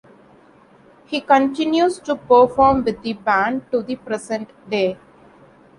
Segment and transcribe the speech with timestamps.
[1.05, 4.97] He continues to perform with the band to the present day.